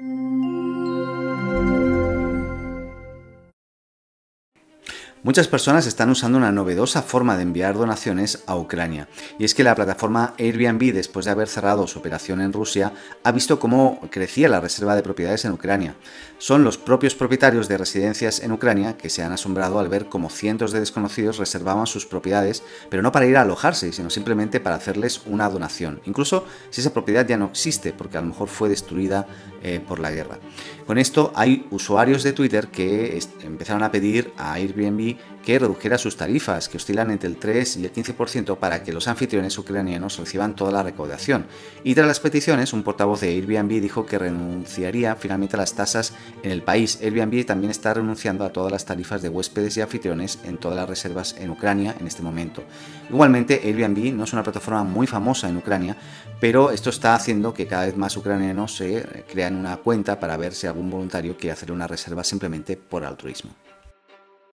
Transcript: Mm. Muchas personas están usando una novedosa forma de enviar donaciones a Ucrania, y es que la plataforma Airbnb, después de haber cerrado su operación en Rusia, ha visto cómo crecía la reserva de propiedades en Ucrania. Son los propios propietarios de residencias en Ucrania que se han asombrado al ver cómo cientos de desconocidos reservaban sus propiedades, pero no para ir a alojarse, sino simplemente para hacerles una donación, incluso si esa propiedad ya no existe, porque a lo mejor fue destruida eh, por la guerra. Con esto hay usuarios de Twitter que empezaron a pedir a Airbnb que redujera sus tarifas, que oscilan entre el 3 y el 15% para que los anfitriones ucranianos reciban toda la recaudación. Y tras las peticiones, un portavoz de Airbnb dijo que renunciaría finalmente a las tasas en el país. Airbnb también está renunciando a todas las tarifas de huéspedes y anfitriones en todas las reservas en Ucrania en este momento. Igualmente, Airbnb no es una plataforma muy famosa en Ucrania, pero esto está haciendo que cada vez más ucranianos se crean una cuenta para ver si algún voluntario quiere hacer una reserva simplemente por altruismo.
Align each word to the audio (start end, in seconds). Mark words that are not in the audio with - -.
Mm. 0.00 0.39
Muchas 5.22 5.48
personas 5.48 5.86
están 5.86 6.08
usando 6.08 6.38
una 6.38 6.50
novedosa 6.50 7.02
forma 7.02 7.36
de 7.36 7.42
enviar 7.42 7.74
donaciones 7.74 8.42
a 8.46 8.56
Ucrania, 8.56 9.06
y 9.38 9.44
es 9.44 9.54
que 9.54 9.62
la 9.62 9.74
plataforma 9.74 10.32
Airbnb, 10.38 10.94
después 10.94 11.26
de 11.26 11.30
haber 11.30 11.46
cerrado 11.46 11.86
su 11.86 11.98
operación 11.98 12.40
en 12.40 12.54
Rusia, 12.54 12.94
ha 13.22 13.30
visto 13.30 13.60
cómo 13.60 14.00
crecía 14.10 14.48
la 14.48 14.60
reserva 14.60 14.96
de 14.96 15.02
propiedades 15.02 15.44
en 15.44 15.52
Ucrania. 15.52 15.94
Son 16.38 16.64
los 16.64 16.78
propios 16.78 17.14
propietarios 17.14 17.68
de 17.68 17.76
residencias 17.76 18.40
en 18.40 18.52
Ucrania 18.52 18.96
que 18.96 19.10
se 19.10 19.22
han 19.22 19.32
asombrado 19.32 19.78
al 19.78 19.90
ver 19.90 20.06
cómo 20.06 20.30
cientos 20.30 20.72
de 20.72 20.80
desconocidos 20.80 21.36
reservaban 21.36 21.86
sus 21.86 22.06
propiedades, 22.06 22.62
pero 22.88 23.02
no 23.02 23.12
para 23.12 23.26
ir 23.26 23.36
a 23.36 23.42
alojarse, 23.42 23.92
sino 23.92 24.08
simplemente 24.08 24.58
para 24.58 24.76
hacerles 24.76 25.20
una 25.26 25.50
donación, 25.50 26.00
incluso 26.06 26.46
si 26.70 26.80
esa 26.80 26.94
propiedad 26.94 27.28
ya 27.28 27.36
no 27.36 27.44
existe, 27.44 27.92
porque 27.92 28.16
a 28.16 28.22
lo 28.22 28.28
mejor 28.28 28.48
fue 28.48 28.70
destruida 28.70 29.26
eh, 29.62 29.80
por 29.86 29.98
la 29.98 30.10
guerra. 30.12 30.38
Con 30.86 30.96
esto 30.96 31.30
hay 31.34 31.66
usuarios 31.70 32.22
de 32.22 32.32
Twitter 32.32 32.68
que 32.68 33.20
empezaron 33.42 33.82
a 33.82 33.92
pedir 33.92 34.32
a 34.38 34.54
Airbnb 34.54 35.09
que 35.44 35.58
redujera 35.58 35.98
sus 35.98 36.16
tarifas, 36.16 36.68
que 36.68 36.76
oscilan 36.76 37.10
entre 37.10 37.28
el 37.28 37.36
3 37.36 37.78
y 37.78 37.84
el 37.84 37.92
15% 37.92 38.58
para 38.58 38.82
que 38.82 38.92
los 38.92 39.08
anfitriones 39.08 39.56
ucranianos 39.56 40.18
reciban 40.18 40.54
toda 40.54 40.72
la 40.72 40.82
recaudación. 40.82 41.46
Y 41.82 41.94
tras 41.94 42.06
las 42.06 42.20
peticiones, 42.20 42.72
un 42.72 42.82
portavoz 42.82 43.20
de 43.20 43.28
Airbnb 43.28 43.80
dijo 43.80 44.06
que 44.06 44.18
renunciaría 44.18 45.16
finalmente 45.16 45.56
a 45.56 45.60
las 45.60 45.74
tasas 45.74 46.12
en 46.42 46.50
el 46.50 46.62
país. 46.62 46.98
Airbnb 47.02 47.44
también 47.46 47.70
está 47.70 47.94
renunciando 47.94 48.44
a 48.44 48.52
todas 48.52 48.70
las 48.70 48.84
tarifas 48.84 49.22
de 49.22 49.28
huéspedes 49.28 49.76
y 49.76 49.80
anfitriones 49.80 50.38
en 50.44 50.58
todas 50.58 50.76
las 50.76 50.88
reservas 50.88 51.34
en 51.38 51.50
Ucrania 51.50 51.94
en 51.98 52.06
este 52.06 52.22
momento. 52.22 52.62
Igualmente, 53.08 53.60
Airbnb 53.64 54.14
no 54.14 54.24
es 54.24 54.32
una 54.32 54.42
plataforma 54.42 54.84
muy 54.84 55.06
famosa 55.06 55.48
en 55.48 55.56
Ucrania, 55.56 55.96
pero 56.40 56.70
esto 56.70 56.90
está 56.90 57.14
haciendo 57.14 57.52
que 57.52 57.66
cada 57.66 57.86
vez 57.86 57.96
más 57.96 58.16
ucranianos 58.16 58.76
se 58.76 59.24
crean 59.30 59.56
una 59.56 59.76
cuenta 59.78 60.18
para 60.18 60.36
ver 60.36 60.54
si 60.54 60.66
algún 60.66 60.90
voluntario 60.90 61.36
quiere 61.36 61.52
hacer 61.52 61.72
una 61.72 61.86
reserva 61.86 62.24
simplemente 62.24 62.76
por 62.76 63.04
altruismo. 63.04 63.50